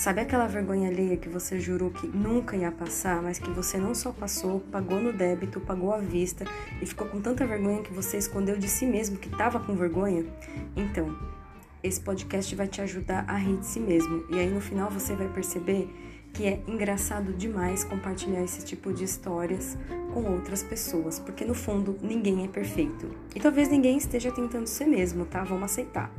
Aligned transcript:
Sabe 0.00 0.22
aquela 0.22 0.46
vergonha 0.46 0.88
alheia 0.88 1.14
que 1.18 1.28
você 1.28 1.60
jurou 1.60 1.90
que 1.90 2.06
nunca 2.06 2.56
ia 2.56 2.72
passar, 2.72 3.20
mas 3.20 3.38
que 3.38 3.50
você 3.50 3.76
não 3.76 3.94
só 3.94 4.10
passou, 4.10 4.60
pagou 4.72 4.98
no 4.98 5.12
débito, 5.12 5.60
pagou 5.60 5.92
à 5.92 5.98
vista 5.98 6.46
e 6.80 6.86
ficou 6.86 7.06
com 7.06 7.20
tanta 7.20 7.46
vergonha 7.46 7.82
que 7.82 7.92
você 7.92 8.16
escondeu 8.16 8.56
de 8.56 8.66
si 8.66 8.86
mesmo 8.86 9.18
que 9.18 9.28
estava 9.28 9.60
com 9.60 9.74
vergonha? 9.74 10.24
Então, 10.74 11.14
esse 11.82 12.00
podcast 12.00 12.54
vai 12.54 12.66
te 12.66 12.80
ajudar 12.80 13.26
a 13.28 13.36
rir 13.36 13.58
de 13.58 13.66
si 13.66 13.78
mesmo 13.78 14.24
e 14.30 14.38
aí 14.38 14.48
no 14.48 14.62
final 14.62 14.88
você 14.88 15.14
vai 15.14 15.28
perceber 15.28 15.94
que 16.32 16.46
é 16.46 16.62
engraçado 16.66 17.34
demais 17.34 17.84
compartilhar 17.84 18.42
esse 18.42 18.64
tipo 18.64 18.94
de 18.94 19.04
histórias 19.04 19.76
com 20.14 20.24
outras 20.32 20.62
pessoas, 20.62 21.18
porque 21.18 21.44
no 21.44 21.52
fundo 21.52 21.98
ninguém 22.00 22.46
é 22.46 22.48
perfeito. 22.48 23.14
E 23.36 23.38
talvez 23.38 23.68
ninguém 23.68 23.98
esteja 23.98 24.32
tentando 24.32 24.66
ser 24.66 24.86
mesmo, 24.86 25.26
tá? 25.26 25.44
Vamos 25.44 25.64
aceitar. 25.64 26.10